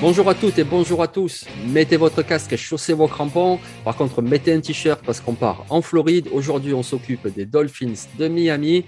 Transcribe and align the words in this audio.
Bonjour 0.00 0.30
à 0.30 0.34
toutes 0.34 0.58
et 0.58 0.64
bonjour 0.64 1.02
à 1.02 1.08
tous. 1.08 1.44
Mettez 1.66 1.98
votre 1.98 2.22
casque 2.22 2.54
et 2.54 2.56
chaussez 2.56 2.94
vos 2.94 3.06
crampons. 3.06 3.60
Par 3.84 3.96
contre, 3.96 4.22
mettez 4.22 4.54
un 4.54 4.60
t-shirt 4.60 5.04
parce 5.04 5.20
qu'on 5.20 5.34
part 5.34 5.66
en 5.68 5.82
Floride. 5.82 6.26
Aujourd'hui, 6.32 6.72
on 6.72 6.82
s'occupe 6.82 7.28
des 7.28 7.44
Dolphins 7.44 8.06
de 8.18 8.26
Miami. 8.26 8.86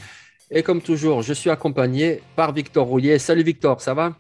Et 0.51 0.63
comme 0.63 0.81
toujours, 0.81 1.21
je 1.21 1.35
suis 1.35 1.51
accompagné 1.51 2.23
par 2.35 2.55
Victor 2.55 2.87
Rouillet. 2.87 3.19
Salut 3.19 3.43
Victor, 3.43 3.83
ça 3.83 3.93
va? 3.93 4.17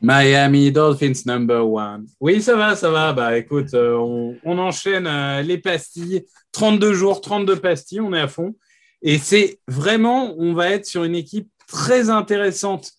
Miami 0.00 0.70
Dolphins 0.70 1.24
number 1.26 1.68
one. 1.68 2.06
Oui, 2.20 2.40
ça 2.40 2.54
va, 2.54 2.76
ça 2.76 2.90
va. 2.90 3.12
Bah 3.12 3.36
écoute, 3.36 3.74
euh, 3.74 3.96
on, 4.44 4.58
enchaîne 4.58 5.08
euh, 5.08 5.42
les 5.42 5.58
pastilles. 5.58 6.24
32 6.52 6.92
jours, 6.94 7.20
32 7.20 7.56
pastilles, 7.56 8.00
on 8.00 8.14
est 8.14 8.20
à 8.20 8.28
fond. 8.28 8.54
Et 9.02 9.18
c'est 9.18 9.58
vraiment, 9.66 10.36
on 10.38 10.54
va 10.54 10.70
être 10.70 10.86
sur 10.86 11.02
une 11.02 11.16
équipe 11.16 11.48
très 11.68 12.10
intéressante 12.10 12.92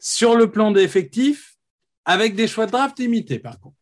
sur 0.00 0.34
le 0.34 0.50
plan 0.50 0.72
d'effectifs, 0.72 1.54
avec 2.04 2.34
des 2.34 2.48
choix 2.48 2.66
de 2.66 2.72
draft 2.72 2.98
limités 2.98 3.38
par 3.38 3.60
contre. 3.60 3.76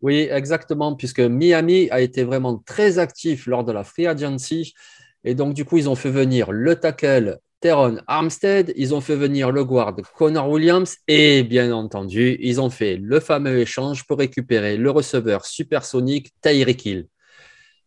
Oui, 0.00 0.28
exactement, 0.30 0.96
puisque 0.96 1.20
Miami 1.20 1.88
a 1.90 2.00
été 2.00 2.24
vraiment 2.24 2.56
très 2.58 2.98
actif 2.98 3.46
lors 3.46 3.64
de 3.64 3.72
la 3.72 3.84
free 3.84 4.06
agency. 4.06 4.72
Et 5.24 5.34
donc, 5.34 5.52
du 5.52 5.66
coup, 5.66 5.76
ils 5.76 5.90
ont 5.90 5.94
fait 5.94 6.10
venir 6.10 6.52
le 6.52 6.76
tackle 6.76 7.38
Teron 7.60 7.98
Armstead, 8.06 8.72
ils 8.76 8.94
ont 8.94 9.02
fait 9.02 9.16
venir 9.16 9.52
le 9.52 9.64
guard 9.64 9.94
Connor 10.16 10.48
Williams 10.48 10.96
et 11.06 11.42
bien 11.42 11.74
entendu, 11.74 12.38
ils 12.40 12.58
ont 12.58 12.70
fait 12.70 12.96
le 12.96 13.20
fameux 13.20 13.58
échange 13.58 14.06
pour 14.06 14.18
récupérer 14.18 14.78
le 14.78 14.90
receveur 14.90 15.44
supersonique 15.44 16.30
Tyreek 16.40 16.86
Hill. 16.86 17.06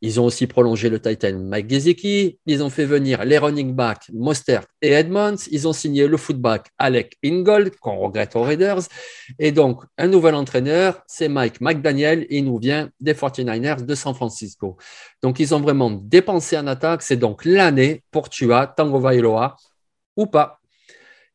Ils 0.06 0.20
ont 0.20 0.26
aussi 0.26 0.48
prolongé 0.48 0.90
le 0.90 1.00
Titan 1.00 1.40
Mike 1.40 1.70
Gesicki. 1.70 2.38
Ils 2.46 2.62
ont 2.62 2.70
fait 2.70 2.84
venir 2.84 3.24
les 3.24 3.38
running 3.38 3.74
backs 3.74 4.10
Mostert 4.14 4.66
et 4.82 4.92
Edmonds. 4.92 5.38
Ils 5.50 5.66
ont 5.66 5.72
signé 5.72 6.08
le 6.08 6.18
footback 6.18 6.68
Alec 6.78 7.18
Ingold, 7.24 7.78
qu'on 7.78 7.96
regrette 7.96 8.36
aux 8.36 8.42
Raiders. 8.42 8.82
Et 9.40 9.54
donc, 9.54 9.82
un 9.98 10.08
nouvel 10.08 10.36
entraîneur, 10.36 11.02
c'est 11.08 11.30
Mike 11.30 11.62
McDaniel. 11.62 12.28
Il 12.30 12.44
nous 12.44 12.58
vient 12.58 12.90
des 13.00 13.14
49ers 13.14 13.86
de 13.86 13.96
San 13.96 14.14
Francisco. 14.14 14.76
Donc, 15.22 15.40
ils 15.40 15.56
ont 15.56 15.62
vraiment 15.62 15.92
dépensé 15.92 16.58
en 16.58 16.68
attaque. 16.68 17.02
C'est 17.02 17.16
donc 17.16 17.46
l'année 17.46 18.04
pour 18.12 18.28
Tua, 18.28 18.68
Tango 18.68 19.00
Vailoa 19.00 19.56
ou 20.18 20.26
pas. 20.26 20.60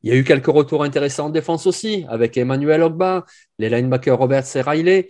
Il 0.03 0.11
y 0.11 0.13
a 0.13 0.17
eu 0.17 0.25
quelques 0.25 0.47
retours 0.47 0.85
intéressants 0.85 1.27
en 1.27 1.31
défense 1.31 1.67
aussi, 1.67 2.05
avec 2.11 2.37
Emmanuel 2.37 2.83
Ogba, 2.83 3.25
les 3.59 3.71
linebackers 3.71 4.19
Roberts 4.19 4.57
et 4.57 4.61
Riley. 4.61 5.09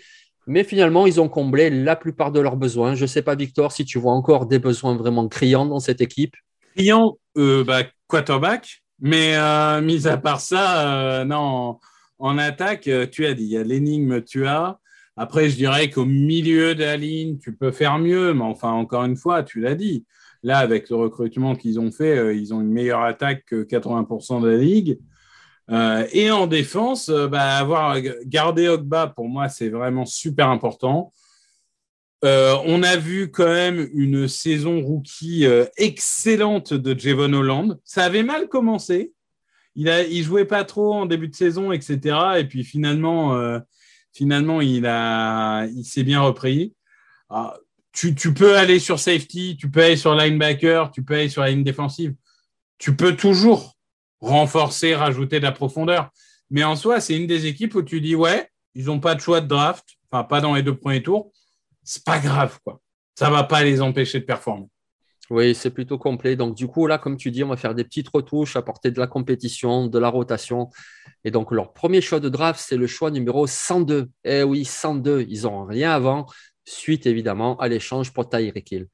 Mais 0.49 0.65
finalement, 0.65 1.07
ils 1.07 1.21
ont 1.21 1.29
comblé 1.29 1.69
la 1.69 1.95
plupart 1.95 2.33
de 2.33 2.41
leurs 2.41 2.57
besoins. 2.57 2.95
Je 2.95 3.03
ne 3.03 3.07
sais 3.07 3.23
pas, 3.23 3.35
Victor, 3.35 3.71
si 3.71 3.85
tu 3.85 3.99
vois 3.99 4.13
encore 4.13 4.47
des 4.47 4.59
besoins 4.59 4.97
vraiment 4.97 5.29
criants 5.29 5.67
dans 5.67 5.79
cette 5.79 6.01
équipe. 6.01 6.35
Criant, 6.75 7.19
euh, 7.37 7.63
bah, 7.65 7.83
quarterback. 8.09 8.83
Mais 9.01 9.37
euh, 9.37 9.81
mis 9.81 10.09
à 10.09 10.17
part 10.17 10.41
ça, 10.41 11.21
euh, 11.21 11.25
non, 11.25 11.79
en 12.19 12.39
attaque, 12.39 12.89
euh, 12.89 13.07
tu 13.07 13.27
as 13.27 13.35
dit, 13.35 13.45
il 13.45 13.51
y 13.51 13.57
a 13.57 13.63
l'énigme, 13.63 14.23
tu 14.23 14.47
as. 14.47 14.81
Après, 15.17 15.51
je 15.51 15.57
dirais 15.57 15.91
qu'au 15.91 16.05
milieu 16.05 16.75
de 16.75 16.81
la 16.81 16.97
ligne, 16.97 17.39
tu 17.39 17.55
peux 17.55 17.71
faire 17.71 17.99
mieux. 17.99 18.35
Mais 18.35 18.45
enfin, 18.45 18.71
encore 18.71 19.05
une 19.05 19.17
fois, 19.17 19.43
tu 19.43 19.61
l'as 19.61 19.75
dit. 19.75 20.05
Là, 20.43 20.59
avec 20.59 20.91
le 20.91 20.97
recrutement 20.97 21.57
qu'ils 21.57 21.81
ont 21.81 21.91
fait, 21.91 22.37
ils 22.37 22.55
ont 22.55 22.61
une 22.61 22.73
meilleure 22.73 23.03
attaque 23.03 23.45
que 23.45 23.65
80% 23.65 24.41
de 24.41 24.49
la 24.49 24.57
ligue. 24.57 24.99
Euh, 25.71 26.07
et 26.13 26.31
en 26.31 26.47
défense, 26.47 27.09
euh, 27.11 27.29
bah, 27.29 27.59
avoir 27.59 27.99
gardé 28.25 28.69
Ogba, 28.69 29.07
pour 29.09 29.29
moi, 29.29 29.49
c'est 29.49 29.69
vraiment 29.69 30.07
super 30.07 30.49
important. 30.49 31.13
Euh, 32.25 32.57
on 32.65 32.83
a 32.83 32.97
vu 32.97 33.31
quand 33.31 33.47
même 33.47 33.89
une 33.93 34.27
saison 34.29 34.81
rookie 34.81 35.47
excellente 35.77 36.75
de 36.75 36.99
Javon 36.99 37.33
Holland. 37.33 37.79
Ça 37.85 38.05
avait 38.05 38.25
mal 38.25 38.49
commencé. 38.49 39.13
Il, 39.77 39.89
a, 39.89 40.05
jouait 40.23 40.45
pas 40.45 40.65
trop 40.65 40.95
en 40.95 41.07
début 41.07 41.29
de 41.29 41.37
saison, 41.37 41.71
etc. 41.71 42.17
Et 42.39 42.45
puis 42.45 42.65
finalement, 42.65 43.61
finalement, 44.13 44.61
il 44.61 45.85
s'est 45.85 46.03
bien 46.03 46.21
repris. 46.21 46.75
Ah, 47.31 47.57
tu, 47.93 48.17
tu 48.17 48.35
peux 48.35 48.57
aller 48.57 48.81
sur 48.81 48.99
safety, 48.99 49.57
tu 49.57 49.71
peux 49.71 49.85
aller 49.85 49.97
sur 49.97 50.17
linebacker, 50.17 50.91
tu 50.91 51.05
peux 51.05 51.15
aller 51.15 51.29
sur 51.29 51.43
la 51.43 51.51
ligne 51.51 51.63
défensive. 51.63 52.15
Tu 52.79 52.97
peux 52.97 53.15
toujours 53.15 53.78
renforcer, 54.21 54.95
rajouter 54.95 55.39
de 55.39 55.45
la 55.45 55.53
profondeur. 55.53 56.11
Mais 56.51 56.65
en 56.65 56.77
soi, 56.77 57.01
c'est 57.01 57.17
une 57.17 57.27
des 57.27 57.47
équipes 57.47 57.75
où 57.75 57.83
tu 57.83 58.01
dis, 58.01 58.15
ouais, 58.15 58.49
ils 58.75 58.87
n'ont 58.87 59.01
pas 59.01 59.15
de 59.15 59.21
choix 59.21 59.41
de 59.41 59.47
draft, 59.47 59.85
enfin, 60.11 60.25
pas 60.25 60.41
dans 60.41 60.55
les 60.55 60.63
deux 60.63 60.77
premiers 60.77 61.03
tours. 61.03 61.33
C'est 61.83 62.05
pas 62.05 62.19
grave, 62.19 62.59
quoi. 62.65 62.81
Ça 63.15 63.31
va 63.31 63.45
pas 63.45 63.65
les 63.65 63.81
empêcher 63.81 64.21
de 64.21 64.25
performer. 64.25 64.67
Oui, 65.31 65.55
c'est 65.55 65.71
plutôt 65.71 65.99
complet. 65.99 66.37
Donc, 66.37 66.55
du 66.55 66.69
coup, 66.69 66.87
là, 66.87 66.97
comme 66.97 67.17
tu 67.17 67.31
dis, 67.31 67.45
on 67.45 67.49
va 67.49 67.57
faire 67.57 67.75
des 67.75 67.85
petites 67.85 68.09
retouches, 68.09 68.57
apporter 68.57 68.91
de 68.91 68.99
la 68.99 69.07
compétition, 69.07 69.87
de 69.87 69.99
la 69.99 70.09
rotation. 70.09 70.71
Et 71.25 71.31
donc, 71.31 71.51
leur 71.51 71.75
premier 71.75 72.01
choix 72.01 72.21
de 72.21 72.31
draft, 72.31 72.61
c'est 72.61 72.79
le 72.79 72.87
choix 72.87 73.11
numéro 73.11 73.47
102. 73.47 74.09
Eh 74.25 74.43
oui, 74.43 74.65
102. 74.65 75.27
Ils 75.29 75.43
n'ont 75.43 75.67
rien 75.67 75.93
avant, 75.93 76.27
suite 76.65 77.07
évidemment 77.07 77.59
à 77.59 77.69
l'échange 77.69 78.13
pour 78.13 78.29
Tyreek 78.29 78.73
Hill. 78.73 78.87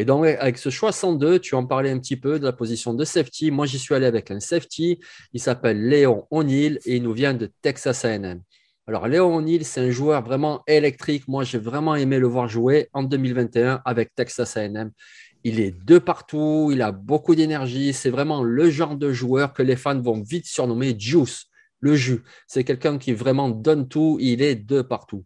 Et 0.00 0.04
donc, 0.04 0.26
avec 0.26 0.58
ce 0.58 0.70
choix 0.70 0.92
102, 0.92 1.40
tu 1.40 1.56
en 1.56 1.66
parlais 1.66 1.90
un 1.90 1.98
petit 1.98 2.16
peu 2.16 2.38
de 2.38 2.44
la 2.44 2.52
position 2.52 2.94
de 2.94 3.04
safety. 3.04 3.50
Moi, 3.50 3.66
j'y 3.66 3.80
suis 3.80 3.96
allé 3.96 4.06
avec 4.06 4.30
un 4.30 4.38
safety. 4.38 5.00
Il 5.32 5.40
s'appelle 5.40 5.88
Léon 5.88 6.24
O'Neill 6.30 6.78
et 6.86 6.96
il 6.96 7.02
nous 7.02 7.12
vient 7.12 7.34
de 7.34 7.50
Texas 7.62 8.04
A&M. 8.04 8.40
Alors, 8.86 9.08
Léon 9.08 9.34
O'Neill, 9.34 9.64
c'est 9.64 9.80
un 9.80 9.90
joueur 9.90 10.22
vraiment 10.22 10.62
électrique. 10.68 11.26
Moi, 11.26 11.42
j'ai 11.42 11.58
vraiment 11.58 11.96
aimé 11.96 12.20
le 12.20 12.28
voir 12.28 12.48
jouer 12.48 12.88
en 12.92 13.02
2021 13.02 13.82
avec 13.84 14.14
Texas 14.14 14.56
A&M. 14.56 14.92
Il 15.42 15.58
est 15.58 15.74
de 15.84 15.98
partout, 15.98 16.70
il 16.72 16.80
a 16.80 16.92
beaucoup 16.92 17.34
d'énergie. 17.34 17.92
C'est 17.92 18.10
vraiment 18.10 18.44
le 18.44 18.70
genre 18.70 18.94
de 18.94 19.12
joueur 19.12 19.52
que 19.52 19.64
les 19.64 19.74
fans 19.74 20.00
vont 20.00 20.22
vite 20.22 20.46
surnommer 20.46 20.94
Juice. 20.96 21.46
le 21.80 21.96
jus. 21.96 22.22
C'est 22.46 22.62
quelqu'un 22.62 22.98
qui 22.98 23.12
vraiment 23.12 23.48
donne 23.48 23.88
tout, 23.88 24.16
il 24.20 24.42
est 24.42 24.54
de 24.54 24.80
partout. 24.80 25.24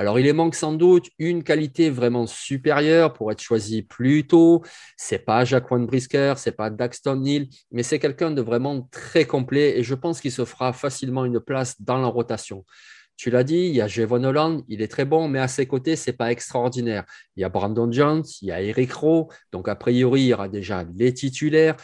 Alors, 0.00 0.20
il 0.20 0.32
manque 0.32 0.54
sans 0.54 0.74
doute 0.74 1.10
une 1.18 1.42
qualité 1.42 1.90
vraiment 1.90 2.28
supérieure 2.28 3.12
pour 3.12 3.32
être 3.32 3.40
choisi 3.40 3.82
plus 3.82 4.28
tôt. 4.28 4.62
C'est 4.96 5.18
pas 5.18 5.44
Jacqueline 5.44 5.86
Brisker, 5.86 6.34
c'est 6.36 6.52
pas 6.52 6.70
Daxton 6.70 7.24
Hill, 7.24 7.48
mais 7.72 7.82
c'est 7.82 7.98
quelqu'un 7.98 8.30
de 8.30 8.40
vraiment 8.40 8.88
très 8.92 9.24
complet 9.24 9.76
et 9.76 9.82
je 9.82 9.96
pense 9.96 10.20
qu'il 10.20 10.30
se 10.30 10.44
fera 10.44 10.72
facilement 10.72 11.24
une 11.24 11.40
place 11.40 11.82
dans 11.82 11.98
la 11.98 12.06
rotation. 12.06 12.64
Tu 13.18 13.30
l'as 13.30 13.42
dit, 13.42 13.66
il 13.66 13.74
y 13.74 13.80
a 13.80 13.88
Jevon 13.88 14.22
Holland, 14.22 14.62
il 14.68 14.80
est 14.80 14.86
très 14.86 15.04
bon, 15.04 15.26
mais 15.26 15.40
à 15.40 15.48
ses 15.48 15.66
côtés, 15.66 15.96
c'est 15.96 16.12
pas 16.12 16.30
extraordinaire. 16.30 17.04
Il 17.34 17.40
y 17.40 17.44
a 17.44 17.48
Brandon 17.48 17.90
Jones, 17.90 18.22
il 18.42 18.48
y 18.48 18.52
a 18.52 18.62
Eric 18.62 18.92
Rowe, 18.92 19.26
donc 19.50 19.68
a 19.68 19.74
priori, 19.74 20.22
il 20.22 20.26
y 20.28 20.34
aura 20.34 20.48
déjà 20.48 20.84
les 20.96 21.12
titulaires, 21.12 21.74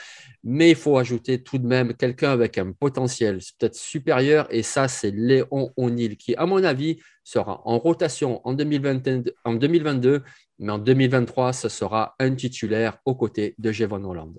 mais 0.44 0.70
il 0.70 0.76
faut 0.76 0.96
ajouter 0.96 1.42
tout 1.42 1.58
de 1.58 1.66
même 1.66 1.94
quelqu'un 1.94 2.30
avec 2.30 2.56
un 2.56 2.70
potentiel 2.70 3.40
peut-être 3.58 3.74
supérieur, 3.74 4.46
et 4.50 4.62
ça, 4.62 4.86
c'est 4.86 5.10
Léon 5.10 5.72
O'Neill, 5.76 6.16
qui, 6.16 6.36
à 6.36 6.46
mon 6.46 6.62
avis, 6.62 7.00
sera 7.24 7.62
en 7.64 7.80
rotation 7.80 8.40
en 8.46 8.52
2022, 8.52 9.34
en 9.44 9.54
2022 9.54 10.22
mais 10.60 10.70
en 10.70 10.78
2023, 10.78 11.52
ce 11.52 11.68
sera 11.68 12.14
un 12.20 12.34
titulaire 12.34 12.98
aux 13.04 13.16
côtés 13.16 13.56
de 13.58 13.72
Jevon 13.72 14.04
Holland. 14.04 14.34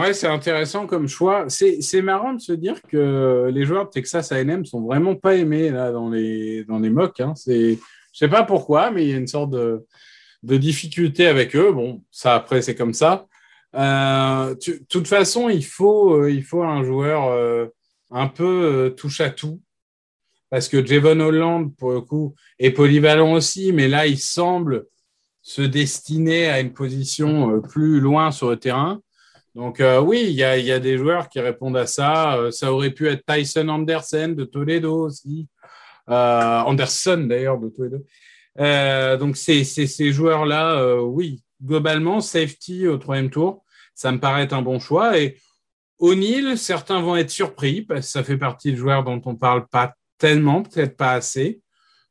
Ouais, 0.00 0.14
c'est 0.14 0.28
intéressant 0.28 0.86
comme 0.86 1.08
choix. 1.08 1.44
C'est 1.50 2.00
marrant 2.00 2.32
de 2.32 2.40
se 2.40 2.52
dire 2.52 2.80
que 2.80 3.50
les 3.52 3.66
joueurs 3.66 3.84
de 3.84 3.90
Texas 3.90 4.32
A&M 4.32 4.64
sont 4.64 4.80
vraiment 4.80 5.14
pas 5.14 5.36
aimés 5.36 5.68
là, 5.68 5.92
dans, 5.92 6.08
les, 6.08 6.64
dans 6.64 6.78
les 6.78 6.88
mocks. 6.88 7.20
Hein. 7.20 7.34
Je 7.46 7.76
sais 8.14 8.28
pas 8.28 8.44
pourquoi, 8.44 8.90
mais 8.90 9.04
il 9.04 9.10
y 9.10 9.12
a 9.12 9.18
une 9.18 9.26
sorte 9.26 9.50
de, 9.50 9.84
de 10.42 10.56
difficulté 10.56 11.26
avec 11.26 11.54
eux. 11.54 11.70
Bon, 11.72 12.02
ça 12.10 12.34
après, 12.34 12.62
c'est 12.62 12.74
comme 12.74 12.94
ça. 12.94 13.26
Euh, 13.76 14.54
de 14.54 14.84
toute 14.88 15.06
façon, 15.06 15.50
il 15.50 15.66
faut, 15.66 16.14
euh, 16.14 16.30
il 16.30 16.44
faut 16.44 16.62
un 16.62 16.82
joueur 16.82 17.26
euh, 17.26 17.66
un 18.10 18.26
peu 18.26 18.94
touche 18.96 19.20
à 19.20 19.28
tout. 19.28 19.60
Parce 20.48 20.66
que 20.66 20.84
Javon 20.84 21.20
Holland, 21.20 21.76
pour 21.76 21.92
le 21.92 22.00
coup, 22.00 22.34
est 22.58 22.70
polyvalent 22.70 23.34
aussi, 23.34 23.70
mais 23.74 23.86
là, 23.86 24.06
il 24.06 24.18
semble 24.18 24.86
se 25.42 25.60
destiner 25.60 26.48
à 26.48 26.60
une 26.60 26.72
position 26.72 27.60
plus 27.60 28.00
loin 28.00 28.30
sur 28.30 28.48
le 28.48 28.56
terrain. 28.56 29.02
Donc 29.54 29.80
euh, 29.80 30.00
oui, 30.00 30.26
il 30.28 30.34
y 30.34 30.44
a, 30.44 30.78
des 30.78 30.96
joueurs 30.96 31.28
qui 31.28 31.40
répondent 31.40 31.76
à 31.76 31.86
ça. 31.86 32.36
Euh, 32.36 32.50
ça 32.50 32.72
aurait 32.72 32.90
pu 32.90 33.08
être 33.08 33.24
Tyson 33.26 33.68
Anderson 33.68 34.34
de 34.36 34.44
Toledo 34.44 35.06
aussi. 35.06 35.48
Euh, 36.08 36.60
Anderson 36.60 37.26
d'ailleurs 37.28 37.58
de 37.58 37.68
Toledo. 37.68 38.04
donc 39.18 39.36
c'est 39.36 39.64
ces 39.64 40.12
joueurs-là, 40.12 41.02
oui, 41.02 41.42
globalement, 41.62 42.20
safety 42.20 42.86
au 42.86 42.96
troisième 42.96 43.30
tour, 43.30 43.64
ça 43.94 44.12
me 44.12 44.18
paraît 44.18 44.52
un 44.52 44.62
bon 44.62 44.78
choix. 44.78 45.18
Et 45.18 45.38
O'Neill, 45.98 46.56
certains 46.56 47.00
vont 47.00 47.16
être 47.16 47.30
surpris 47.30 47.82
parce 47.82 48.06
que 48.06 48.12
ça 48.12 48.24
fait 48.24 48.38
partie 48.38 48.72
de 48.72 48.76
joueurs 48.76 49.04
dont 49.04 49.20
on 49.24 49.36
parle 49.36 49.66
pas 49.68 49.94
tellement, 50.18 50.62
peut-être 50.62 50.96
pas 50.96 51.12
assez. 51.12 51.60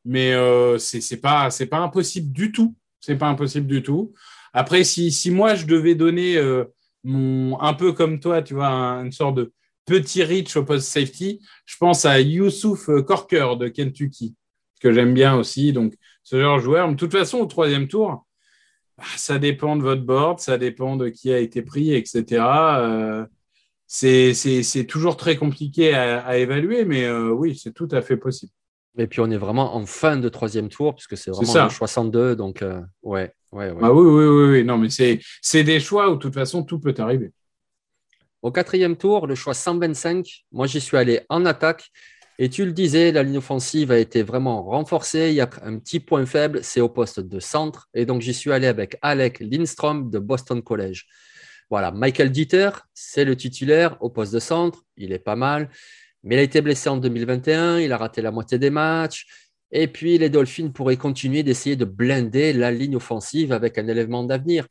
Mais 0.04 0.34
c'est 0.78 1.20
pas, 1.20 1.48
pas 1.70 1.78
impossible 1.78 2.32
du 2.32 2.52
tout. 2.52 2.74
C'est 3.00 3.16
pas 3.16 3.28
impossible 3.28 3.66
du 3.66 3.82
tout. 3.82 4.14
Après, 4.52 4.84
si, 4.84 5.10
si 5.10 5.30
moi 5.30 5.54
je 5.54 5.66
devais 5.66 5.94
donner 5.94 6.38
un 7.04 7.74
peu 7.74 7.92
comme 7.92 8.20
toi, 8.20 8.42
tu 8.42 8.54
vois, 8.54 8.68
une 8.68 9.12
sorte 9.12 9.36
de 9.36 9.52
petit 9.86 10.22
reach 10.22 10.56
au 10.56 10.64
post 10.64 10.88
safety. 10.88 11.40
Je 11.66 11.76
pense 11.78 12.04
à 12.04 12.20
Youssouf 12.20 12.90
Corker 13.06 13.56
de 13.58 13.68
Kentucky, 13.68 14.34
que 14.80 14.92
j'aime 14.92 15.14
bien 15.14 15.36
aussi. 15.36 15.72
Donc, 15.72 15.94
ce 16.22 16.40
genre 16.40 16.58
de 16.58 16.62
joueur. 16.62 16.88
de 16.88 16.96
toute 16.96 17.12
façon, 17.12 17.38
au 17.38 17.46
troisième 17.46 17.88
tour, 17.88 18.26
bah, 18.98 19.04
ça 19.16 19.38
dépend 19.38 19.76
de 19.76 19.82
votre 19.82 20.02
board, 20.02 20.40
ça 20.40 20.58
dépend 20.58 20.96
de 20.96 21.08
qui 21.08 21.32
a 21.32 21.38
été 21.38 21.62
pris, 21.62 21.94
etc. 21.94 22.42
Euh, 22.80 23.26
c'est 23.86 24.86
toujours 24.86 25.16
très 25.16 25.36
compliqué 25.36 25.94
à, 25.94 26.38
évaluer, 26.38 26.84
mais 26.84 27.04
euh, 27.04 27.30
oui, 27.30 27.56
c'est 27.56 27.72
tout 27.72 27.88
à 27.92 28.02
fait 28.02 28.16
possible. 28.16 28.52
Et 29.00 29.06
puis 29.06 29.20
on 29.20 29.30
est 29.30 29.38
vraiment 29.38 29.74
en 29.74 29.86
fin 29.86 30.18
de 30.18 30.28
troisième 30.28 30.68
tour, 30.68 30.94
puisque 30.94 31.16
c'est 31.16 31.30
vraiment 31.30 31.64
le 31.64 31.70
62, 31.70 32.36
donc 32.36 32.60
euh, 32.60 32.82
ouais, 33.02 33.32
ouais, 33.50 33.70
ouais. 33.70 33.80
Ah 33.80 33.94
oui, 33.94 34.06
oui, 34.06 34.26
oui, 34.26 34.50
oui, 34.58 34.64
non, 34.64 34.76
mais 34.76 34.88
c'est 34.90 35.64
des 35.64 35.80
choix 35.80 36.10
où 36.10 36.16
de 36.16 36.20
toute 36.20 36.34
façon 36.34 36.62
tout 36.64 36.78
peut 36.78 36.94
arriver. 36.98 37.32
Au 38.42 38.52
quatrième 38.52 38.96
tour, 38.96 39.26
le 39.26 39.34
choix 39.34 39.54
125, 39.54 40.44
moi 40.52 40.66
j'y 40.66 40.82
suis 40.82 40.98
allé 40.98 41.22
en 41.30 41.46
attaque. 41.46 41.90
Et 42.38 42.50
tu 42.50 42.66
le 42.66 42.72
disais, 42.72 43.10
la 43.10 43.22
ligne 43.22 43.38
offensive 43.38 43.90
a 43.90 43.98
été 43.98 44.22
vraiment 44.22 44.62
renforcée. 44.64 45.28
Il 45.30 45.34
y 45.34 45.40
a 45.40 45.48
un 45.62 45.78
petit 45.78 46.00
point 46.00 46.26
faible, 46.26 46.62
c'est 46.62 46.80
au 46.82 46.88
poste 46.90 47.20
de 47.20 47.40
centre. 47.40 47.88
Et 47.94 48.04
donc 48.04 48.20
j'y 48.20 48.34
suis 48.34 48.52
allé 48.52 48.66
avec 48.66 48.98
Alec 49.00 49.40
Lindstrom 49.40 50.10
de 50.10 50.18
Boston 50.18 50.62
College. 50.62 51.06
Voilà, 51.70 51.90
Michael 51.90 52.30
Dieter, 52.30 52.70
c'est 52.92 53.24
le 53.24 53.36
titulaire 53.36 53.96
au 54.00 54.10
poste 54.10 54.34
de 54.34 54.40
centre. 54.40 54.84
Il 54.96 55.12
est 55.12 55.18
pas 55.18 55.36
mal. 55.36 55.70
Mais 56.22 56.36
il 56.36 56.38
a 56.38 56.42
été 56.42 56.60
blessé 56.60 56.88
en 56.88 56.96
2021, 56.96 57.78
il 57.78 57.92
a 57.92 57.96
raté 57.96 58.22
la 58.22 58.30
moitié 58.30 58.58
des 58.58 58.70
matchs. 58.70 59.26
Et 59.72 59.86
puis, 59.86 60.18
les 60.18 60.30
Dolphins 60.30 60.70
pourraient 60.70 60.96
continuer 60.96 61.42
d'essayer 61.42 61.76
de 61.76 61.84
blinder 61.84 62.52
la 62.52 62.70
ligne 62.70 62.96
offensive 62.96 63.52
avec 63.52 63.78
un 63.78 63.86
élément 63.86 64.24
d'avenir. 64.24 64.66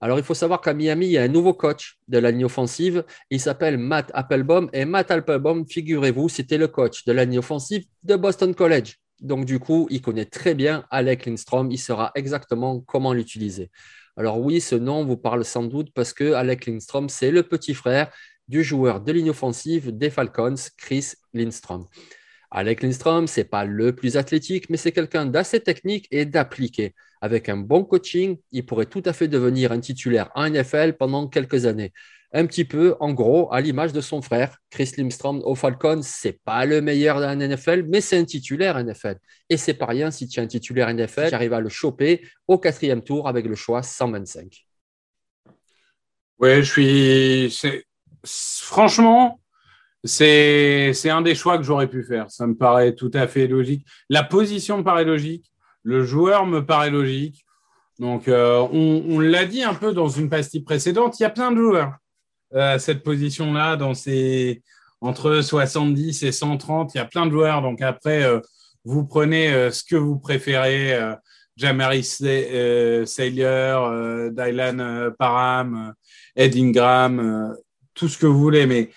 Alors, 0.00 0.18
il 0.18 0.24
faut 0.24 0.34
savoir 0.34 0.60
qu'à 0.60 0.74
Miami, 0.74 1.06
il 1.06 1.12
y 1.12 1.18
a 1.18 1.22
un 1.22 1.28
nouveau 1.28 1.54
coach 1.54 1.98
de 2.08 2.18
la 2.18 2.32
ligne 2.32 2.46
offensive. 2.46 3.04
Il 3.30 3.40
s'appelle 3.40 3.78
Matt 3.78 4.10
Applebaum. 4.14 4.68
Et 4.72 4.84
Matt 4.84 5.12
Applebaum, 5.12 5.64
figurez-vous, 5.68 6.28
c'était 6.28 6.58
le 6.58 6.66
coach 6.66 7.04
de 7.04 7.12
la 7.12 7.24
ligne 7.24 7.38
offensive 7.38 7.84
de 8.02 8.16
Boston 8.16 8.54
College. 8.54 8.96
Donc, 9.20 9.44
du 9.44 9.60
coup, 9.60 9.86
il 9.90 10.02
connaît 10.02 10.24
très 10.24 10.54
bien 10.54 10.84
Alec 10.90 11.26
Lindstrom. 11.26 11.70
Il 11.70 11.78
saura 11.78 12.10
exactement 12.16 12.80
comment 12.80 13.12
l'utiliser. 13.12 13.70
Alors, 14.16 14.40
oui, 14.40 14.60
ce 14.60 14.74
nom 14.74 15.04
vous 15.04 15.16
parle 15.16 15.44
sans 15.44 15.62
doute 15.62 15.92
parce 15.94 16.12
que 16.12 16.32
Alec 16.32 16.66
Lindstrom, 16.66 17.08
c'est 17.08 17.30
le 17.30 17.44
petit 17.44 17.72
frère 17.72 18.10
du 18.52 18.62
joueur 18.62 19.00
de 19.00 19.10
ligne 19.12 19.30
offensive 19.30 19.96
des 19.96 20.10
Falcons, 20.10 20.54
Chris 20.76 21.14
Lindstrom. 21.32 21.86
Alec 22.50 22.82
Lindstrom, 22.82 23.26
c'est 23.26 23.44
pas 23.44 23.64
le 23.64 23.94
plus 23.94 24.18
athlétique, 24.18 24.68
mais 24.68 24.76
c'est 24.76 24.92
quelqu'un 24.92 25.24
d'assez 25.24 25.60
technique 25.60 26.06
et 26.10 26.26
d'appliqué. 26.26 26.94
Avec 27.22 27.48
un 27.48 27.56
bon 27.56 27.82
coaching, 27.82 28.36
il 28.50 28.66
pourrait 28.66 28.84
tout 28.94 29.02
à 29.06 29.14
fait 29.14 29.26
devenir 29.26 29.72
un 29.72 29.80
titulaire 29.80 30.30
en 30.34 30.50
NFL 30.50 30.98
pendant 30.98 31.28
quelques 31.28 31.64
années. 31.64 31.94
Un 32.34 32.44
petit 32.44 32.66
peu, 32.66 32.94
en 33.00 33.14
gros, 33.14 33.50
à 33.54 33.62
l'image 33.62 33.94
de 33.94 34.02
son 34.02 34.20
frère, 34.20 34.58
Chris 34.68 34.92
Lindstrom 34.98 35.40
au 35.46 35.54
Falcons, 35.54 36.02
c'est 36.02 36.38
pas 36.44 36.66
le 36.66 36.82
meilleur 36.82 37.20
d'un 37.20 37.36
NFL, 37.36 37.86
mais 37.88 38.02
c'est 38.02 38.18
un 38.18 38.24
titulaire 38.26 38.76
NFL. 38.84 39.16
Et 39.48 39.56
c'est 39.56 39.74
pas 39.74 39.86
rien 39.86 40.10
si 40.10 40.28
tu 40.28 40.40
es 40.40 40.42
un 40.42 40.46
titulaire 40.46 40.92
NFL, 40.92 41.30
j'arrive 41.30 41.54
à 41.54 41.60
le 41.60 41.70
choper 41.70 42.20
au 42.46 42.58
quatrième 42.58 43.02
tour 43.02 43.28
avec 43.28 43.46
le 43.46 43.54
choix 43.54 43.82
125. 43.82 44.66
Oui, 46.38 46.62
je 46.62 46.70
suis 46.70 47.82
franchement, 48.24 49.40
c'est 50.04 51.10
un 51.10 51.22
des 51.22 51.34
choix 51.34 51.58
que 51.58 51.64
j'aurais 51.64 51.88
pu 51.88 52.02
faire. 52.04 52.30
Ça 52.30 52.46
me 52.46 52.56
paraît 52.56 52.94
tout 52.94 53.10
à 53.14 53.26
fait 53.26 53.46
logique. 53.46 53.86
La 54.08 54.22
position 54.24 54.78
me 54.78 54.84
paraît 54.84 55.04
logique. 55.04 55.52
Le 55.84 56.04
joueur 56.04 56.46
me 56.46 56.64
paraît 56.64 56.90
logique. 56.90 57.44
Donc, 57.98 58.26
euh, 58.26 58.66
on, 58.72 59.20
l'a 59.20 59.44
dit 59.44 59.62
un 59.62 59.74
peu 59.74 59.92
dans 59.92 60.08
une 60.08 60.28
pastille 60.28 60.62
précédente, 60.62 61.20
il 61.20 61.22
y 61.22 61.26
a 61.26 61.30
plein 61.30 61.52
de 61.52 61.56
joueurs 61.56 61.92
euh, 62.54 62.74
à 62.74 62.78
cette 62.78 63.02
position-là, 63.02 63.78
entre 65.00 65.40
70 65.40 66.22
et 66.22 66.32
130, 66.32 66.94
il 66.94 66.98
y 66.98 67.00
a 67.00 67.04
plein 67.04 67.26
de 67.26 67.30
joueurs. 67.30 67.62
Donc 67.62 67.80
après, 67.82 68.24
euh, 68.24 68.40
vous 68.84 69.04
prenez 69.04 69.70
ce 69.70 69.84
que 69.84 69.94
vous 69.96 70.18
préférez. 70.18 71.14
Jamari 71.56 72.02
Saylor, 72.02 73.10
Dylan 74.32 75.12
Parham, 75.18 75.92
Ed 76.34 76.56
Ingram, 76.56 77.54
tout 77.94 78.08
ce 78.08 78.18
que 78.18 78.26
vous 78.26 78.38
voulez, 78.38 78.66
mais 78.66 78.90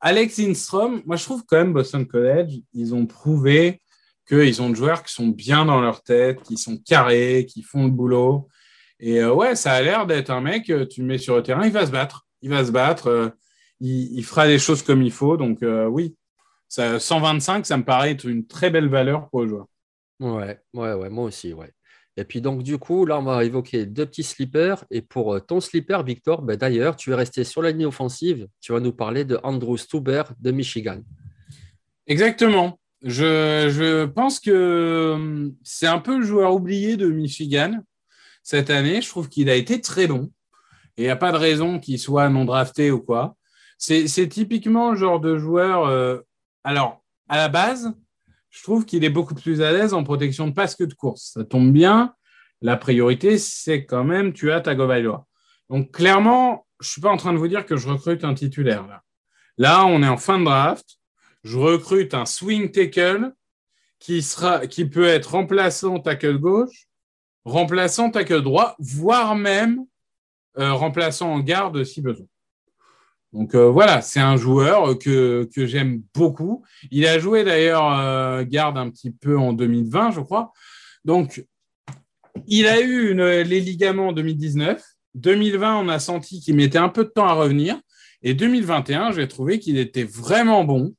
Alex 0.00 0.38
Instrom, 0.38 1.02
moi 1.06 1.16
je 1.16 1.24
trouve 1.24 1.44
quand 1.46 1.56
même 1.56 1.72
Boston 1.72 2.06
College, 2.06 2.60
ils 2.72 2.94
ont 2.94 3.06
prouvé 3.06 3.80
qu'ils 4.28 4.62
ont 4.62 4.68
des 4.68 4.76
joueurs 4.76 5.02
qui 5.02 5.12
sont 5.12 5.28
bien 5.28 5.64
dans 5.64 5.80
leur 5.80 6.02
tête, 6.02 6.42
qui 6.42 6.56
sont 6.56 6.76
carrés, 6.76 7.46
qui 7.48 7.62
font 7.62 7.84
le 7.84 7.90
boulot. 7.90 8.48
Et 9.00 9.20
euh, 9.20 9.32
ouais, 9.32 9.56
ça 9.56 9.72
a 9.72 9.82
l'air 9.82 10.06
d'être 10.06 10.30
un 10.30 10.40
mec, 10.40 10.70
euh, 10.70 10.86
tu 10.86 11.00
le 11.00 11.06
mets 11.06 11.18
sur 11.18 11.36
le 11.36 11.42
terrain, 11.42 11.64
il 11.64 11.72
va 11.72 11.86
se 11.86 11.90
battre. 11.90 12.26
Il 12.42 12.50
va 12.50 12.64
se 12.64 12.70
battre, 12.70 13.08
euh, 13.08 13.30
il, 13.80 14.22
fera 14.24 14.46
des 14.46 14.58
choses 14.58 14.82
comme 14.82 15.02
il 15.02 15.10
faut. 15.10 15.36
Donc 15.36 15.58
oui, 15.62 16.16
ça, 16.68 17.00
125, 17.00 17.66
ça 17.66 17.76
me 17.76 17.84
paraît 17.84 18.12
être 18.12 18.26
une 18.26 18.46
très 18.46 18.70
belle 18.70 18.88
valeur 18.88 19.28
pour 19.30 19.42
le 19.42 19.48
joueur. 19.48 19.66
Ouais, 20.20 20.60
ouais, 20.74 20.92
ouais, 20.94 21.08
moi 21.08 21.24
aussi, 21.24 21.52
ouais. 21.52 21.72
Et 22.18 22.24
puis 22.24 22.40
donc 22.40 22.64
du 22.64 22.78
coup, 22.78 23.06
là, 23.06 23.20
on 23.20 23.22
va 23.22 23.44
évoquer 23.44 23.86
deux 23.86 24.04
petits 24.04 24.24
slippers. 24.24 24.84
Et 24.90 25.02
pour 25.02 25.34
euh, 25.34 25.38
ton 25.38 25.60
slipper, 25.60 26.02
Victor, 26.04 26.42
ben, 26.42 26.56
d'ailleurs, 26.56 26.96
tu 26.96 27.12
es 27.12 27.14
resté 27.14 27.44
sur 27.44 27.62
la 27.62 27.70
ligne 27.70 27.86
offensive. 27.86 28.48
Tu 28.60 28.72
vas 28.72 28.80
nous 28.80 28.92
parler 28.92 29.24
de 29.24 29.38
Andrew 29.44 29.76
Stuber 29.76 30.24
de 30.40 30.50
Michigan. 30.50 31.00
Exactement. 32.08 32.80
Je, 33.04 34.04
pense 34.06 34.40
que 34.40 35.12
hum, 35.14 35.54
c'est 35.62 35.86
un 35.86 36.00
peu 36.00 36.18
le 36.18 36.24
joueur 36.24 36.52
oublié 36.54 36.96
de 36.96 37.06
Michigan 37.08 37.78
cette 38.42 38.70
année. 38.70 39.00
Je 39.00 39.08
trouve 39.08 39.28
qu'il 39.28 39.48
a 39.48 39.54
été 39.54 39.80
très 39.80 40.08
bon. 40.08 40.32
Et 40.96 41.02
il 41.02 41.04
n'y 41.04 41.10
a 41.10 41.16
pas 41.16 41.30
de 41.30 41.36
raison 41.36 41.78
qu'il 41.78 42.00
soit 42.00 42.28
non 42.30 42.44
drafté 42.44 42.90
ou 42.90 42.98
quoi. 42.98 43.36
C'est 43.78 44.28
typiquement 44.28 44.90
le 44.90 44.96
genre 44.96 45.20
de 45.20 45.38
joueur. 45.38 45.84
Euh, 45.84 46.18
alors, 46.64 47.00
à 47.28 47.36
la 47.36 47.48
base, 47.48 47.92
je 48.50 48.62
trouve 48.62 48.84
qu'il 48.84 49.04
est 49.04 49.10
beaucoup 49.10 49.34
plus 49.34 49.60
à 49.62 49.72
l'aise 49.72 49.94
en 49.94 50.04
protection 50.04 50.48
de 50.48 50.52
passe 50.52 50.74
que 50.74 50.84
de 50.84 50.94
course. 50.94 51.32
Ça 51.34 51.44
tombe 51.44 51.72
bien. 51.72 52.14
La 52.60 52.76
priorité, 52.76 53.38
c'est 53.38 53.84
quand 53.84 54.04
même 54.04 54.32
tu 54.32 54.50
as 54.50 54.60
Tagovailoa. 54.60 55.26
Donc 55.70 55.92
clairement, 55.92 56.66
je 56.80 56.88
suis 56.88 57.00
pas 57.00 57.10
en 57.10 57.16
train 57.16 57.32
de 57.32 57.38
vous 57.38 57.48
dire 57.48 57.66
que 57.66 57.76
je 57.76 57.88
recrute 57.88 58.24
un 58.24 58.34
titulaire 58.34 58.86
là. 58.86 59.02
Là, 59.58 59.86
on 59.86 60.02
est 60.02 60.08
en 60.08 60.16
fin 60.16 60.38
de 60.38 60.44
draft. 60.44 60.98
je 61.42 61.58
recrute 61.58 62.14
un 62.14 62.26
swing 62.26 62.70
tackle 62.70 63.32
qui 63.98 64.22
peut 64.90 65.06
être 65.06 65.32
remplaçant 65.32 65.98
tackle 65.98 66.38
gauche, 66.38 66.86
remplaçant 67.44 68.10
tackle 68.10 68.42
droit, 68.42 68.76
voire 68.78 69.34
même 69.34 69.84
euh, 70.58 70.72
remplaçant 70.72 71.32
en 71.32 71.40
garde 71.40 71.82
si 71.84 72.00
besoin. 72.00 72.26
Donc 73.32 73.54
euh, 73.54 73.68
voilà, 73.68 74.00
c'est 74.00 74.20
un 74.20 74.36
joueur 74.36 74.98
que, 74.98 75.48
j'aime 75.54 76.02
beaucoup. 76.14 76.64
Il 76.90 77.06
a 77.06 77.18
joué 77.18 77.44
d'ailleurs 77.44 77.92
euh, 77.92 78.44
garde 78.44 78.78
un 78.78 78.90
petit 78.90 79.10
peu 79.10 79.38
en 79.38 79.52
2020, 79.52 80.12
je 80.12 80.20
crois. 80.20 80.52
Donc, 81.04 81.44
il 82.46 82.66
a 82.66 82.80
eu 82.80 83.14
les 83.14 83.60
ligaments 83.60 84.08
en 84.08 84.12
2019. 84.12 84.82
2020, 85.14 85.76
on 85.76 85.88
a 85.88 85.98
senti 85.98 86.40
qu'il 86.40 86.54
mettait 86.54 86.78
un 86.78 86.88
peu 86.88 87.04
de 87.04 87.10
temps 87.10 87.26
à 87.26 87.32
revenir. 87.32 87.78
Et 88.22 88.34
2021, 88.34 89.12
j'ai 89.12 89.28
trouvé 89.28 89.58
qu'il 89.58 89.78
était 89.78 90.04
vraiment 90.04 90.64
bon. 90.64 90.94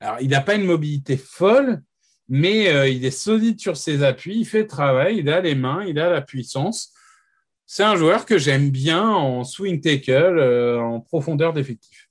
Alors, 0.00 0.16
il 0.20 0.30
n'a 0.30 0.40
pas 0.40 0.54
une 0.54 0.64
mobilité 0.64 1.16
folle, 1.16 1.80
mais 2.28 2.68
euh, 2.68 2.88
il 2.88 3.04
est 3.04 3.10
solide 3.10 3.60
sur 3.60 3.76
ses 3.76 4.02
appuis, 4.02 4.38
il 4.38 4.44
fait 4.44 4.62
le 4.62 4.66
travail, 4.66 5.18
il 5.18 5.28
a 5.28 5.40
les 5.40 5.54
mains, 5.54 5.84
il 5.86 5.98
a 5.98 6.10
la 6.10 6.22
puissance. 6.22 6.91
C'est 7.74 7.84
un 7.84 7.96
joueur 7.96 8.26
que 8.26 8.36
j'aime 8.36 8.68
bien 8.68 9.02
en 9.02 9.44
swing 9.44 9.80
tackle, 9.80 10.10
euh, 10.38 10.78
en 10.78 11.00
profondeur 11.00 11.54
d'effectif. 11.54 12.10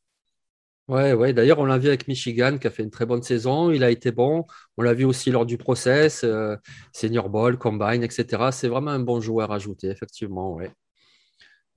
Ouais, 0.87 1.13
ouais. 1.13 1.33
D'ailleurs, 1.33 1.59
on 1.59 1.65
l'a 1.65 1.77
vu 1.77 1.89
avec 1.89 2.07
Michigan 2.07 2.57
qui 2.57 2.65
a 2.65 2.71
fait 2.71 2.81
une 2.81 2.89
très 2.89 3.05
bonne 3.05 3.21
saison. 3.21 3.69
Il 3.69 3.83
a 3.83 3.91
été 3.91 4.11
bon. 4.11 4.47
On 4.77 4.81
l'a 4.81 4.95
vu 4.95 5.05
aussi 5.05 5.29
lors 5.29 5.45
du 5.45 5.59
process, 5.59 6.23
euh, 6.23 6.55
senior 6.93 7.29
ball, 7.29 7.59
combine, 7.59 8.01
etc. 8.01 8.51
C'est 8.51 8.69
vraiment 8.69 8.89
un 8.89 9.01
bon 9.01 9.21
joueur 9.21 9.51
à 9.51 9.57
ajouter, 9.57 9.89
effectivement. 9.89 10.51
Ouais. 10.55 10.71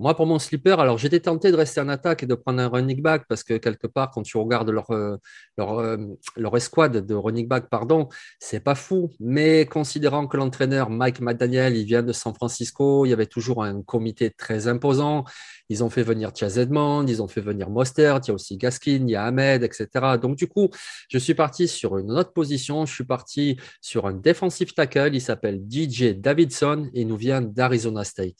Moi, 0.00 0.16
pour 0.16 0.26
mon 0.26 0.40
slipper, 0.40 0.74
alors 0.80 0.98
j'étais 0.98 1.20
tenté 1.20 1.52
de 1.52 1.56
rester 1.56 1.80
en 1.80 1.88
attaque 1.88 2.24
et 2.24 2.26
de 2.26 2.34
prendre 2.34 2.60
un 2.60 2.66
running 2.68 3.00
back 3.00 3.26
parce 3.28 3.44
que 3.44 3.54
quelque 3.58 3.86
part, 3.86 4.10
quand 4.10 4.22
tu 4.22 4.36
regardes 4.36 4.68
leur, 4.70 4.90
euh, 4.90 5.16
leur, 5.56 5.78
euh, 5.78 5.96
leur 6.36 6.56
escouade 6.56 7.06
de 7.06 7.14
running 7.14 7.46
back, 7.46 7.68
pardon, 7.70 8.08
c'est 8.40 8.58
pas 8.58 8.74
fou. 8.74 9.10
Mais 9.20 9.66
considérant 9.66 10.26
que 10.26 10.36
l'entraîneur 10.36 10.90
Mike 10.90 11.20
McDaniel, 11.20 11.76
il 11.76 11.84
vient 11.84 12.02
de 12.02 12.12
San 12.12 12.34
Francisco, 12.34 13.06
il 13.06 13.10
y 13.10 13.12
avait 13.12 13.26
toujours 13.26 13.62
un 13.62 13.82
comité 13.82 14.30
très 14.30 14.66
imposant. 14.66 15.24
Ils 15.68 15.84
ont 15.84 15.90
fait 15.90 16.02
venir 16.02 16.32
Chaz 16.34 16.58
Edmond, 16.58 17.06
ils 17.06 17.22
ont 17.22 17.28
fait 17.28 17.40
venir 17.40 17.70
Mostert, 17.70 18.20
il 18.24 18.28
y 18.28 18.30
a 18.32 18.34
aussi 18.34 18.56
Gaskin, 18.56 19.04
il 19.06 19.10
y 19.10 19.16
a 19.16 19.24
Ahmed, 19.24 19.62
etc. 19.62 19.88
Donc, 20.20 20.36
du 20.36 20.48
coup, 20.48 20.70
je 21.08 21.18
suis 21.18 21.34
parti 21.34 21.68
sur 21.68 21.98
une 21.98 22.10
autre 22.10 22.32
position. 22.32 22.84
Je 22.84 22.92
suis 22.92 23.04
parti 23.04 23.58
sur 23.80 24.06
un 24.06 24.14
defensive 24.14 24.74
tackle. 24.74 25.14
Il 25.14 25.20
s'appelle 25.20 25.62
DJ 25.70 26.14
Davidson 26.16 26.90
et 26.94 27.02
il 27.02 27.06
nous 27.06 27.16
vient 27.16 27.40
d'Arizona 27.40 28.02
State. 28.02 28.34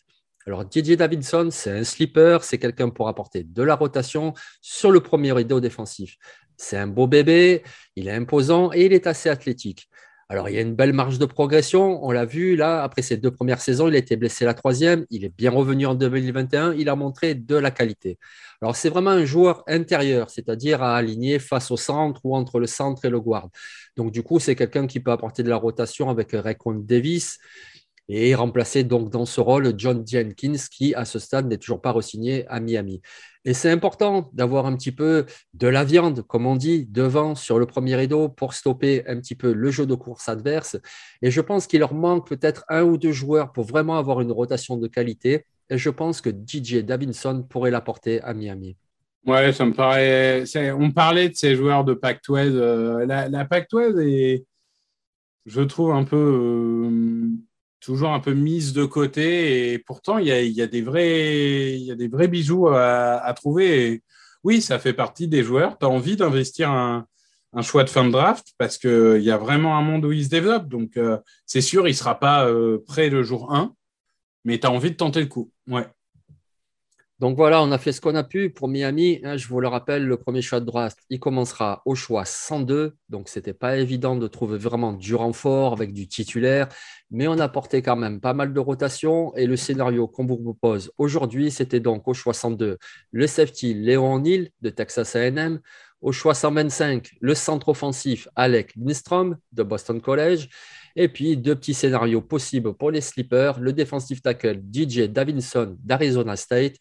Alors, 0.46 0.64
Didier 0.64 0.96
Davidson, 0.96 1.48
c'est 1.50 1.70
un 1.70 1.84
sleeper, 1.84 2.44
c'est 2.44 2.58
quelqu'un 2.58 2.90
pour 2.90 3.08
apporter 3.08 3.44
de 3.44 3.62
la 3.62 3.74
rotation 3.74 4.34
sur 4.60 4.90
le 4.90 5.00
premier 5.00 5.32
rideau 5.32 5.58
défensif. 5.60 6.16
C'est 6.58 6.76
un 6.76 6.86
beau 6.86 7.06
bébé, 7.06 7.62
il 7.96 8.08
est 8.08 8.12
imposant 8.12 8.70
et 8.72 8.84
il 8.84 8.92
est 8.92 9.06
assez 9.06 9.30
athlétique. 9.30 9.88
Alors, 10.28 10.48
il 10.48 10.54
y 10.54 10.58
a 10.58 10.62
une 10.62 10.74
belle 10.74 10.92
marge 10.92 11.18
de 11.18 11.26
progression. 11.26 12.04
On 12.04 12.10
l'a 12.10 12.24
vu 12.24 12.56
là, 12.56 12.82
après 12.82 13.02
ses 13.02 13.16
deux 13.18 13.30
premières 13.30 13.60
saisons, 13.60 13.88
il 13.88 13.94
a 13.94 13.98
été 13.98 14.16
blessé 14.16 14.44
la 14.44 14.54
troisième. 14.54 15.04
Il 15.10 15.24
est 15.24 15.34
bien 15.34 15.50
revenu 15.50 15.86
en 15.86 15.94
2021. 15.94 16.74
Il 16.74 16.88
a 16.88 16.96
montré 16.96 17.34
de 17.34 17.56
la 17.56 17.70
qualité. 17.70 18.18
Alors, 18.62 18.74
c'est 18.74 18.88
vraiment 18.88 19.10
un 19.10 19.24
joueur 19.24 19.62
intérieur, 19.66 20.30
c'est-à-dire 20.30 20.82
à 20.82 20.96
aligner 20.96 21.38
face 21.38 21.70
au 21.70 21.76
centre 21.76 22.20
ou 22.24 22.34
entre 22.36 22.58
le 22.58 22.66
centre 22.66 23.04
et 23.04 23.10
le 23.10 23.20
guard. 23.20 23.48
Donc, 23.96 24.12
du 24.12 24.22
coup, 24.22 24.40
c'est 24.40 24.56
quelqu'un 24.56 24.86
qui 24.86 25.00
peut 25.00 25.10
apporter 25.10 25.42
de 25.42 25.50
la 25.50 25.56
rotation 25.56 26.08
avec 26.08 26.32
Raekwon 26.32 26.82
Davis 26.84 27.38
et 28.08 28.34
remplacer 28.34 28.84
donc 28.84 29.10
dans 29.10 29.24
ce 29.24 29.40
rôle 29.40 29.72
John 29.76 30.04
Jenkins 30.06 30.56
qui 30.70 30.94
à 30.94 31.04
ce 31.04 31.18
stade 31.18 31.46
n'est 31.46 31.58
toujours 31.58 31.80
pas 31.80 31.92
re-signé 31.92 32.46
à 32.48 32.60
Miami. 32.60 33.00
Et 33.46 33.52
c'est 33.52 33.70
important 33.70 34.30
d'avoir 34.32 34.64
un 34.66 34.74
petit 34.74 34.92
peu 34.92 35.26
de 35.52 35.68
la 35.68 35.84
viande, 35.84 36.22
comme 36.22 36.46
on 36.46 36.56
dit, 36.56 36.86
devant 36.86 37.34
sur 37.34 37.58
le 37.58 37.66
premier 37.66 37.94
rideau 37.94 38.28
pour 38.28 38.54
stopper 38.54 39.06
un 39.06 39.20
petit 39.20 39.34
peu 39.34 39.52
le 39.52 39.70
jeu 39.70 39.84
de 39.84 39.94
course 39.94 40.28
adverse. 40.28 40.78
Et 41.20 41.30
je 41.30 41.40
pense 41.42 41.66
qu'il 41.66 41.80
leur 41.80 41.92
manque 41.92 42.26
peut-être 42.26 42.64
un 42.70 42.84
ou 42.84 42.96
deux 42.96 43.12
joueurs 43.12 43.52
pour 43.52 43.64
vraiment 43.64 43.98
avoir 43.98 44.22
une 44.22 44.32
rotation 44.32 44.78
de 44.78 44.86
qualité. 44.86 45.44
Et 45.68 45.76
je 45.76 45.90
pense 45.90 46.22
que 46.22 46.30
DJ 46.30 46.76
Davinson 46.84 47.42
pourrait 47.42 47.70
l'apporter 47.70 48.22
à 48.22 48.32
Miami. 48.32 48.76
Ouais, 49.26 49.52
ça 49.52 49.64
me 49.64 49.72
paraît. 49.72 50.44
On 50.72 50.90
parlait 50.90 51.30
de 51.30 51.34
ces 51.34 51.54
joueurs 51.54 51.84
de 51.84 51.94
Pac-12. 51.94 52.36
Euh, 52.36 53.06
la, 53.06 53.28
la 53.28 53.44
Pac-12 53.44 54.00
est, 54.00 54.44
je 55.46 55.62
trouve, 55.62 55.92
un 55.92 56.04
peu. 56.04 56.16
Euh, 56.16 57.28
toujours 57.84 58.12
un 58.12 58.20
peu 58.20 58.32
mise 58.32 58.72
de 58.72 58.84
côté. 58.84 59.72
Et 59.72 59.78
pourtant, 59.78 60.18
il 60.18 60.26
y 60.26 60.62
a, 60.62 60.66
des, 60.66 60.82
vrais, 60.82 62.28
bijoux 62.28 62.68
à, 62.68 63.32
trouver. 63.36 64.02
Oui, 64.42 64.60
ça 64.60 64.78
fait 64.78 64.92
partie 64.92 65.28
des 65.28 65.42
joueurs. 65.42 65.78
Tu 65.78 65.86
as 65.86 65.88
envie 65.88 66.16
d'investir 66.16 66.70
un, 66.70 67.06
choix 67.62 67.84
de 67.84 67.90
fin 67.90 68.04
de 68.04 68.10
draft 68.10 68.48
parce 68.58 68.78
qu'il 68.78 69.22
y 69.22 69.30
a 69.30 69.36
vraiment 69.36 69.78
un 69.78 69.82
monde 69.82 70.04
où 70.04 70.12
il 70.12 70.24
se 70.24 70.30
développe. 70.30 70.68
Donc, 70.68 70.96
euh, 70.96 71.18
c'est 71.46 71.60
sûr, 71.60 71.86
il 71.86 71.92
ne 71.92 71.96
sera 71.96 72.18
pas 72.18 72.48
euh, 72.48 72.82
prêt 72.84 73.10
le 73.10 73.22
jour 73.22 73.54
1, 73.54 73.72
mais 74.44 74.58
tu 74.58 74.66
as 74.66 74.72
envie 74.72 74.90
de 74.90 74.96
tenter 74.96 75.20
le 75.20 75.26
coup. 75.26 75.52
Ouais. 75.68 75.86
Donc 77.20 77.36
voilà, 77.36 77.62
on 77.62 77.70
a 77.70 77.78
fait 77.78 77.92
ce 77.92 78.00
qu'on 78.00 78.16
a 78.16 78.24
pu 78.24 78.50
pour 78.50 78.66
Miami. 78.66 79.20
Hein, 79.22 79.36
je 79.36 79.46
vous 79.46 79.60
le 79.60 79.68
rappelle, 79.68 80.04
le 80.04 80.16
premier 80.16 80.42
choix 80.42 80.58
de 80.58 80.64
draft, 80.64 80.98
il 81.10 81.20
commencera 81.20 81.80
au 81.84 81.94
choix 81.94 82.24
102. 82.24 82.96
Donc 83.08 83.28
ce 83.28 83.38
n'était 83.38 83.54
pas 83.54 83.76
évident 83.76 84.16
de 84.16 84.26
trouver 84.26 84.58
vraiment 84.58 84.92
du 84.92 85.14
renfort 85.14 85.72
avec 85.72 85.92
du 85.92 86.08
titulaire, 86.08 86.68
mais 87.12 87.28
on 87.28 87.38
a 87.38 87.48
porté 87.48 87.82
quand 87.82 87.94
même 87.94 88.20
pas 88.20 88.34
mal 88.34 88.52
de 88.52 88.58
rotation. 88.60 89.34
Et 89.36 89.46
le 89.46 89.56
scénario 89.56 90.08
qu'on 90.08 90.26
vous 90.26 90.38
propose 90.38 90.90
aujourd'hui, 90.98 91.52
c'était 91.52 91.80
donc 91.80 92.08
au 92.08 92.14
choix 92.14 92.34
102, 92.34 92.78
le 93.12 93.26
safety 93.28 93.74
Léon 93.74 94.18
Neal 94.18 94.48
de 94.60 94.70
Texas 94.70 95.14
AM. 95.14 95.60
Au 96.00 96.12
choix 96.12 96.34
125, 96.34 97.12
le 97.20 97.34
centre 97.34 97.70
offensif 97.70 98.28
Alec 98.36 98.74
Lindstrom 98.76 99.38
de 99.52 99.62
Boston 99.62 100.02
College. 100.02 100.48
Et 100.96 101.08
puis, 101.08 101.36
deux 101.36 101.54
petits 101.56 101.74
scénarios 101.74 102.20
possibles 102.20 102.74
pour 102.74 102.90
les 102.90 103.00
sleepers, 103.00 103.58
le 103.58 103.72
defensive 103.72 104.20
tackle 104.20 104.60
DJ 104.72 105.08
Davinson 105.08 105.76
d'Arizona 105.82 106.36
State 106.36 106.76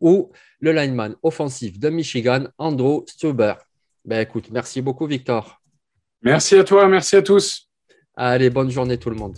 ou 0.00 0.30
le 0.60 0.72
lineman 0.72 1.16
offensif 1.22 1.78
de 1.78 1.88
Michigan, 1.88 2.44
Andrew 2.58 3.04
Stuber. 3.06 3.54
Ben, 4.04 4.20
écoute, 4.20 4.50
merci 4.52 4.80
beaucoup, 4.80 5.06
Victor. 5.06 5.60
Merci 6.22 6.56
à 6.56 6.64
toi, 6.64 6.86
merci 6.88 7.16
à 7.16 7.22
tous. 7.22 7.68
Allez, 8.14 8.50
bonne 8.50 8.70
journée 8.70 8.98
tout 8.98 9.10
le 9.10 9.16
monde. 9.16 9.36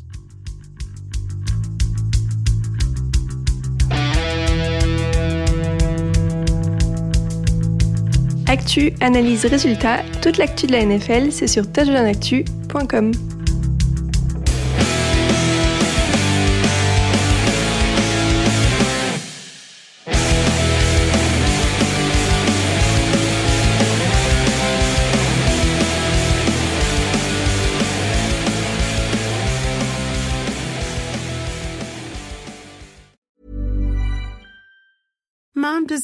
Actu, 8.47 8.92
analyse, 9.00 9.44
résultat, 9.44 10.02
toute 10.23 10.38
l'actu 10.38 10.66
de 10.66 10.73
la 10.73 10.85
NFL, 10.85 11.32
c'est 11.32 11.47
sur 11.47 11.70
touchdownactu.com. 11.70 13.12